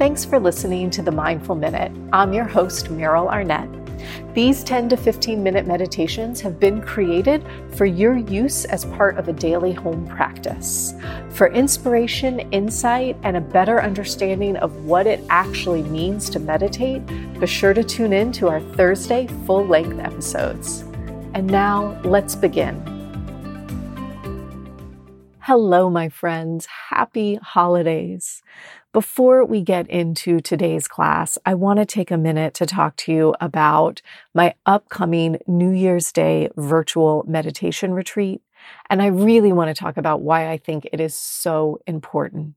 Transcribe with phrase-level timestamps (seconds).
[0.00, 1.92] Thanks for listening to the Mindful Minute.
[2.10, 3.68] I'm your host, Meryl Arnett.
[4.34, 9.28] These 10 to 15 minute meditations have been created for your use as part of
[9.28, 10.94] a daily home practice.
[11.34, 17.06] For inspiration, insight, and a better understanding of what it actually means to meditate,
[17.38, 20.80] be sure to tune in to our Thursday full length episodes.
[21.34, 22.89] And now let's begin.
[25.52, 26.66] Hello, my friends.
[26.90, 28.40] Happy holidays.
[28.92, 33.12] Before we get into today's class, I want to take a minute to talk to
[33.12, 34.00] you about
[34.32, 38.42] my upcoming New Year's Day virtual meditation retreat.
[38.88, 42.54] And I really want to talk about why I think it is so important.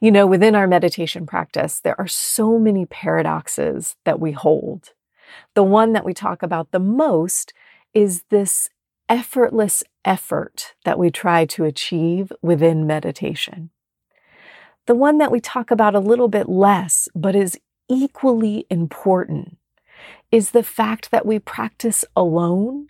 [0.00, 4.90] You know, within our meditation practice, there are so many paradoxes that we hold.
[5.56, 7.52] The one that we talk about the most
[7.92, 8.70] is this
[9.08, 13.70] effortless effort that we try to achieve within meditation.
[14.86, 19.58] The one that we talk about a little bit less, but is equally important,
[20.30, 22.88] is the fact that we practice alone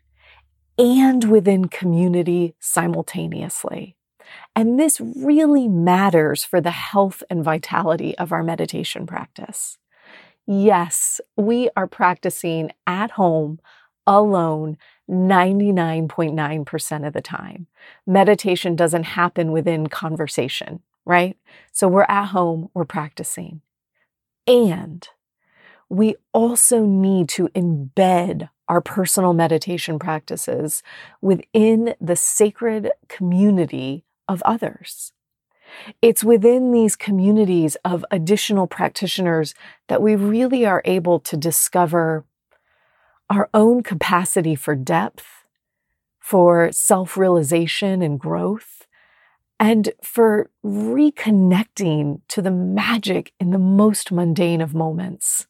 [0.79, 3.97] and within community simultaneously.
[4.57, 9.77] And this really matters for the health and vitality of our meditation practice.
[10.47, 13.61] Yes, we are practicing at home
[14.07, 14.79] alone
[15.13, 17.67] 99.9% of the time.
[18.07, 21.37] Meditation doesn't happen within conversation right?
[21.73, 23.61] So we're at home, we're practicing.
[24.47, 25.07] And
[25.89, 30.83] we also need to embed our personal meditation practices
[31.21, 35.13] within the sacred community of others.
[36.01, 39.55] It's within these communities of additional practitioners
[39.89, 42.25] that we really are able to discover
[43.33, 45.25] our own capacity for depth,
[46.21, 48.87] for self realization and growth,
[49.59, 55.47] and for reconnecting to the magic in the most mundane of moments.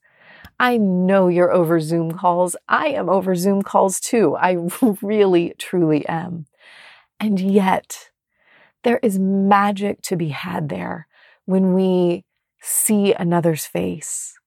[0.61, 2.55] I know you're over Zoom calls.
[2.69, 4.37] I am over Zoom calls too.
[4.37, 4.59] I
[5.03, 6.47] really, truly am.
[7.19, 8.11] And yet,
[8.85, 11.09] there is magic to be had there
[11.47, 12.25] when we
[12.61, 14.39] see another's face,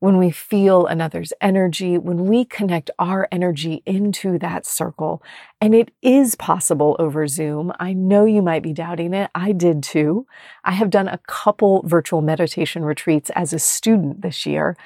[0.00, 5.22] when we feel another's energy, when we connect our energy into that circle.
[5.60, 7.72] And it is possible over Zoom.
[7.78, 9.30] I know you might be doubting it.
[9.34, 10.26] I did too.
[10.64, 14.76] I have done a couple virtual meditation retreats as a student this year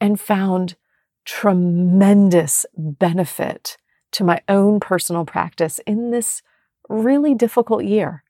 [0.00, 0.74] and found
[1.24, 3.76] tremendous benefit
[4.12, 6.42] to my own personal practice in this
[6.88, 8.24] really difficult year.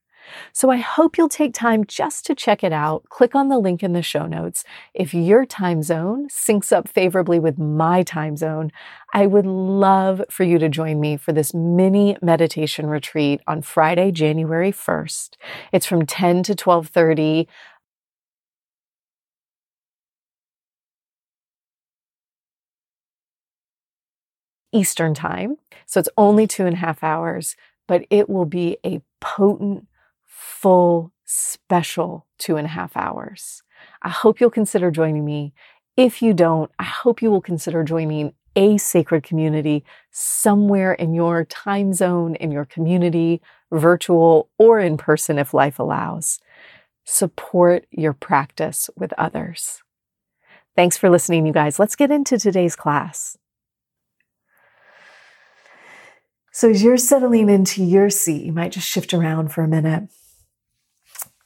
[0.52, 3.04] So I hope you'll take time just to check it out.
[3.08, 4.64] Click on the link in the show notes.
[4.94, 8.72] If your time zone syncs up favorably with my time zone,
[9.12, 14.10] I would love for you to join me for this mini meditation retreat on Friday,
[14.10, 15.36] January 1st.
[15.72, 17.48] It's from 10 to 1230.
[24.72, 25.56] Eastern time.
[25.86, 27.56] So it's only two and a half hours,
[27.88, 29.86] but it will be a potent
[30.66, 33.62] full, special two and a half hours.
[34.02, 35.54] I hope you'll consider joining me.
[35.96, 41.44] If you don't, I hope you will consider joining a sacred community somewhere in your
[41.44, 43.40] time zone, in your community,
[43.70, 46.40] virtual or in person if life allows.
[47.04, 49.84] Support your practice with others.
[50.74, 51.78] Thanks for listening, you guys.
[51.78, 53.38] Let's get into today's class.
[56.50, 60.08] So, as you're settling into your seat, you might just shift around for a minute.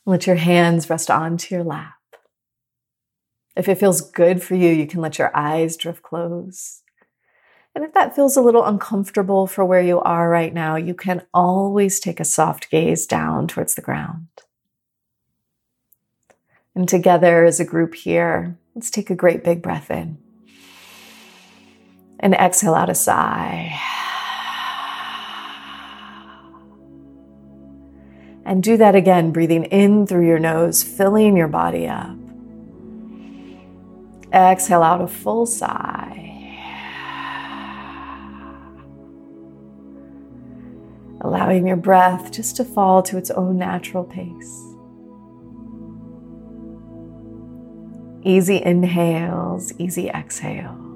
[0.06, 1.94] Let your hands rest onto your lap.
[3.56, 6.83] If it feels good for you, you can let your eyes drift close.
[7.75, 11.22] And if that feels a little uncomfortable for where you are right now, you can
[11.33, 14.28] always take a soft gaze down towards the ground.
[16.75, 20.19] And together as a group here, let's take a great big breath in.
[22.19, 23.78] And exhale out a sigh.
[28.50, 32.16] And do that again, breathing in through your nose, filling your body up.
[34.33, 36.16] Exhale out a full sigh.
[41.21, 44.74] Allowing your breath just to fall to its own natural pace.
[48.24, 50.90] Easy inhales, easy exhales.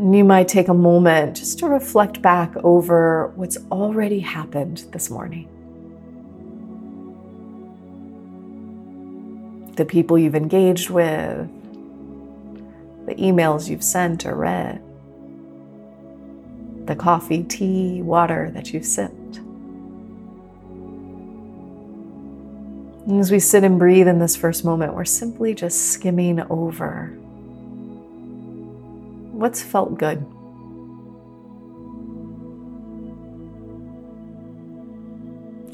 [0.00, 5.46] You might take a moment just to reflect back over what's already happened this morning.
[9.76, 11.48] The people you've engaged with,
[13.06, 14.82] the emails you've sent or read,
[16.86, 19.36] the coffee, tea, water that you've sipped.
[23.06, 27.14] And as we sit and breathe in this first moment, we're simply just skimming over
[29.40, 30.18] what's felt good.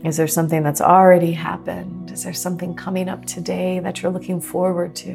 [0.06, 2.12] Is there something that's already happened?
[2.12, 5.14] Is there something coming up today that you're looking forward to?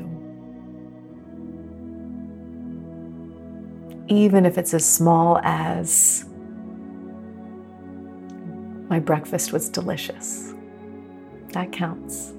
[4.09, 6.25] Even if it's as small as
[8.89, 10.53] my breakfast was delicious.
[11.53, 12.33] That counts.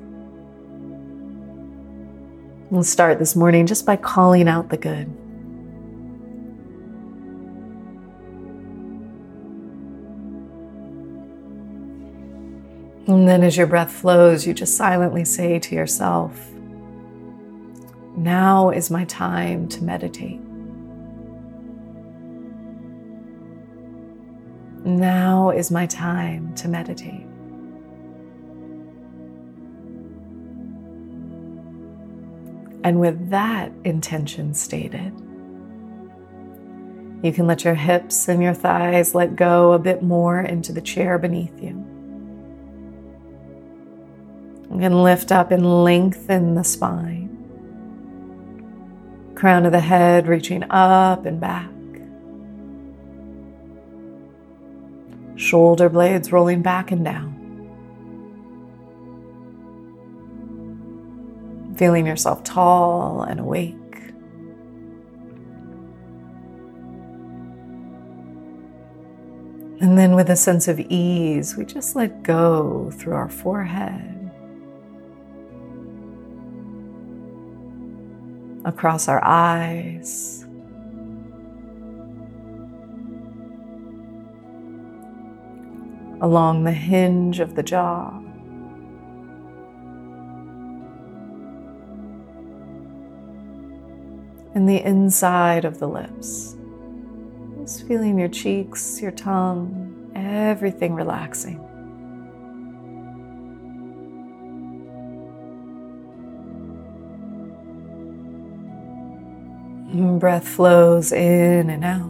[2.69, 5.22] We'll start this morning just by calling out the good.
[13.07, 16.39] And then as your breath flows, you just silently say to yourself,
[18.17, 20.41] Now is my time to meditate.
[24.85, 27.27] Now is my time to meditate.
[32.85, 35.13] And with that intention stated,
[37.23, 40.81] you can let your hips and your thighs let go a bit more into the
[40.81, 41.92] chair beneath you.
[44.73, 47.29] You can lift up and lengthen the spine.
[49.35, 51.69] Crown of the head reaching up and back.
[55.37, 57.39] Shoulder blades rolling back and down.
[61.77, 63.77] Feeling yourself tall and awake.
[69.81, 74.22] And then, with a sense of ease, we just let go through our forehead
[78.65, 80.45] across our eyes.
[86.21, 88.19] Along the hinge of the jaw.
[94.55, 96.57] And the inside of the lips.
[97.61, 101.59] Just feeling your cheeks, your tongue, everything relaxing.
[109.93, 112.09] Breath flows in and out.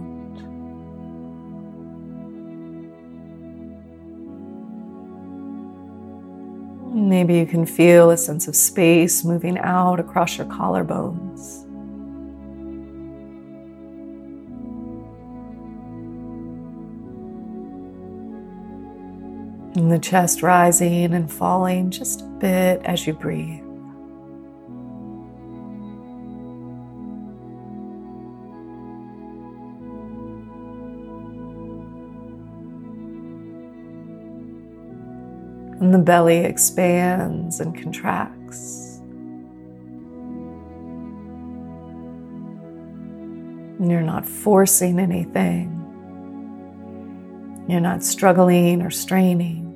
[6.95, 11.65] Maybe you can feel a sense of space moving out across your collarbones.
[19.77, 23.72] And the chest rising and falling just a bit as you breathe.
[35.93, 39.01] And the belly expands and contracts.
[43.79, 45.69] And you're not forcing anything.
[47.69, 49.69] You're not struggling or straining.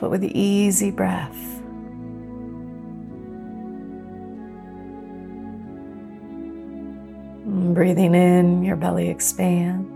[0.00, 1.38] But with easy breath,
[7.72, 9.93] breathing in, your belly expands.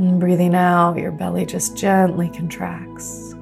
[0.00, 3.32] And breathing out, your belly just gently contracts.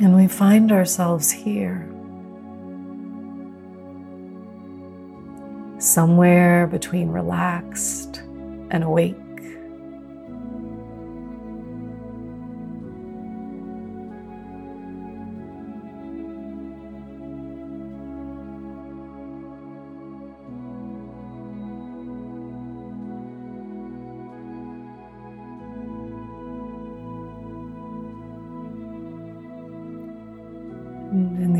[0.00, 1.88] And we find ourselves here,
[5.78, 8.18] somewhere between relaxed
[8.70, 9.16] and awake.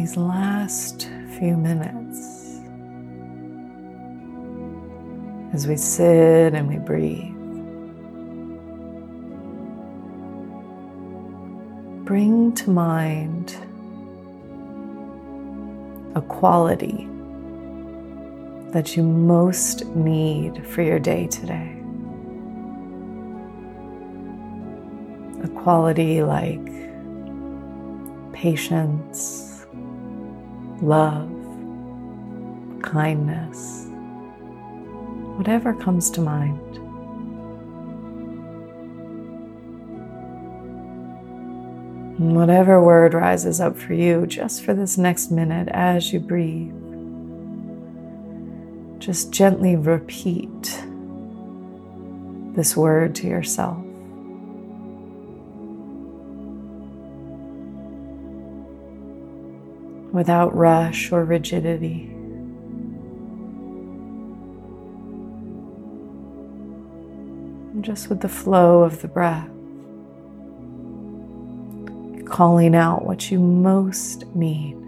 [0.03, 2.59] These last few minutes,
[5.55, 7.33] as we sit and we breathe,
[12.05, 13.55] bring to mind
[16.17, 17.09] a quality
[18.73, 21.77] that you most need for your day today.
[25.45, 26.67] A quality like
[28.33, 29.52] patience,
[30.83, 31.31] love,
[32.83, 33.87] kindness,
[35.37, 36.59] whatever comes to mind.
[42.19, 46.75] And Whatever word rises up for you, just for this next minute as you breathe,
[49.01, 50.83] just gently repeat
[52.55, 53.85] this word to yourself.
[60.13, 62.15] Without rush or rigidity.
[67.81, 69.49] Just with the flow of the breath,
[72.27, 74.82] calling out what you most need.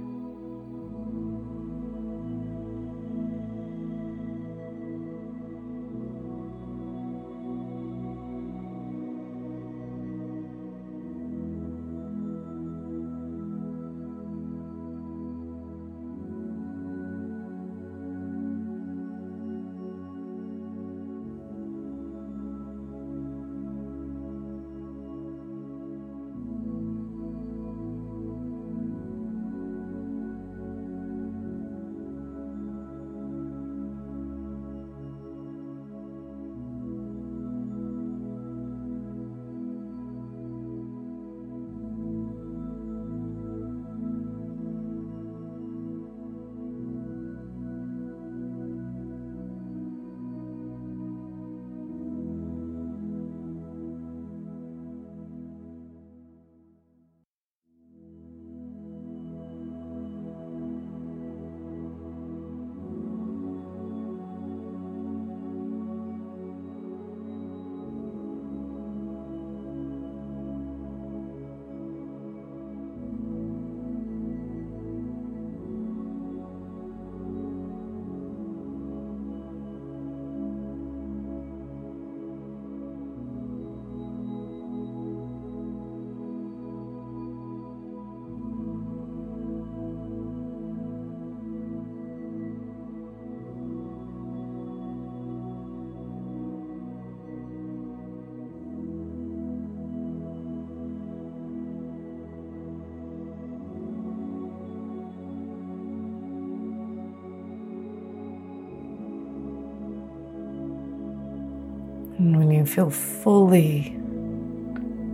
[112.66, 113.96] Feel fully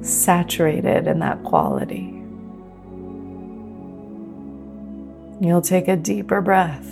[0.00, 2.22] saturated in that quality,
[5.40, 6.88] you'll take a deeper breath,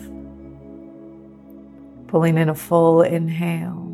[2.08, 3.88] pulling in a full inhale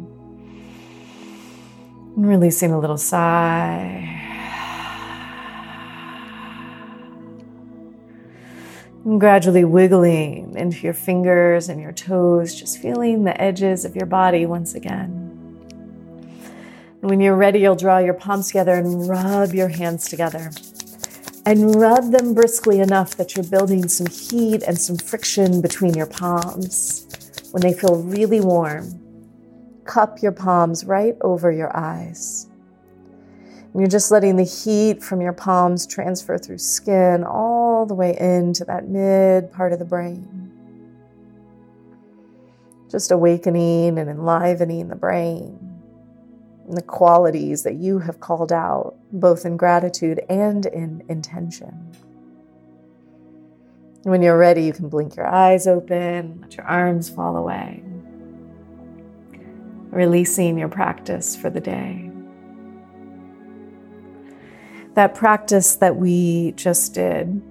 [2.16, 4.11] and releasing a little sigh.
[9.04, 14.06] And gradually wiggling into your fingers and your toes, just feeling the edges of your
[14.06, 15.24] body once again.
[17.05, 20.51] And when you're ready, you'll draw your palms together and rub your hands together.
[21.45, 26.07] And rub them briskly enough that you're building some heat and some friction between your
[26.07, 27.07] palms.
[27.51, 28.99] When they feel really warm,
[29.85, 32.47] cup your palms right over your eyes.
[33.75, 38.17] And you're just letting the heat from your palms transfer through skin all the way
[38.19, 40.51] into that mid part of the brain.
[42.91, 45.63] Just awakening and enlivening the brain
[46.68, 51.92] the qualities that you have called out, both in gratitude and in intention.
[54.04, 57.83] When you're ready, you can blink your eyes open, let your arms fall away,
[59.90, 62.11] releasing your practice for the day.
[64.94, 67.42] That practice that we just did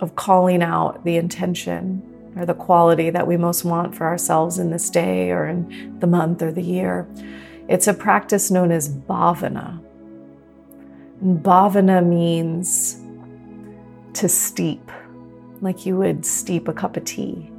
[0.00, 2.02] of calling out the intention
[2.36, 6.06] or the quality that we most want for ourselves in this day or in the
[6.06, 7.08] month or the year
[7.68, 9.78] it's a practice known as bhavana.
[11.20, 13.00] And bhavana means
[14.14, 14.90] to steep,
[15.60, 17.50] like you would steep a cup of tea,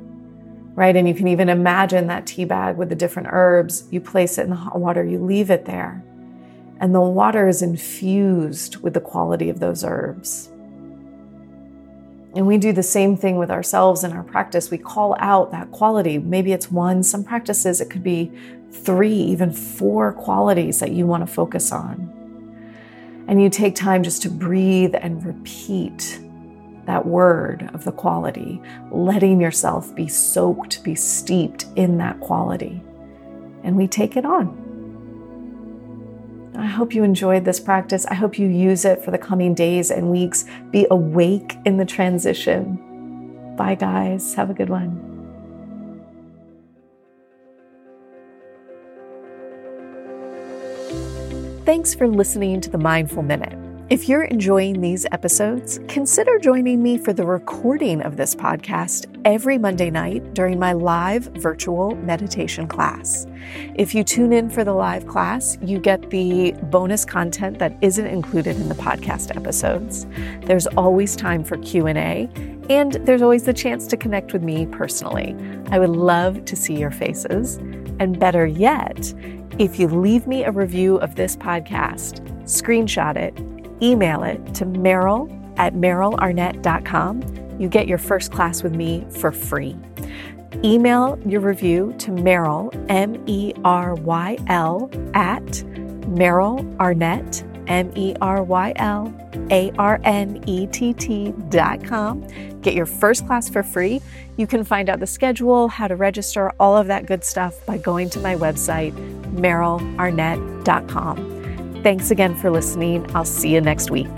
[0.73, 0.95] right?
[0.95, 3.87] And you can even imagine that tea bag with the different herbs.
[3.91, 6.03] You place it in the hot water, you leave it there,
[6.79, 10.49] and the water is infused with the quality of those herbs.
[12.35, 14.69] And we do the same thing with ourselves in our practice.
[14.69, 16.19] We call out that quality.
[16.19, 18.31] Maybe it's one, some practices, it could be
[18.71, 22.15] three, even four qualities that you want to focus on.
[23.27, 26.19] And you take time just to breathe and repeat
[26.85, 28.59] that word of the quality,
[28.91, 32.81] letting yourself be soaked, be steeped in that quality.
[33.63, 34.65] And we take it on.
[36.55, 38.05] I hope you enjoyed this practice.
[38.07, 40.45] I hope you use it for the coming days and weeks.
[40.71, 43.55] Be awake in the transition.
[43.55, 44.33] Bye, guys.
[44.33, 45.08] Have a good one.
[51.69, 53.55] Thanks for listening to the Mindful Minute.
[53.91, 59.59] If you're enjoying these episodes, consider joining me for the recording of this podcast every
[59.59, 63.27] Monday night during my live virtual meditation class.
[63.75, 68.07] If you tune in for the live class, you get the bonus content that isn't
[68.07, 70.07] included in the podcast episodes.
[70.45, 72.27] There's always time for Q&A,
[72.71, 75.35] and there's always the chance to connect with me personally.
[75.69, 77.57] I would love to see your faces.
[77.99, 79.13] And better yet,
[79.57, 83.37] if you leave me a review of this podcast, screenshot it,
[83.81, 87.57] email it to Meryl at merylarnett.com.
[87.59, 89.75] You get your first class with me for free.
[90.63, 95.45] Email your review to Meryl, M E R Y L, at
[96.09, 99.13] Meryl Arnett, M E R Y L
[99.51, 102.25] A R N E T T dot com.
[102.61, 104.01] Get your first class for free.
[104.37, 107.77] You can find out the schedule, how to register, all of that good stuff by
[107.77, 108.93] going to my website,
[109.39, 111.84] merylarnett.com.
[111.84, 113.10] Thanks again for listening.
[113.15, 114.10] I'll see you next week.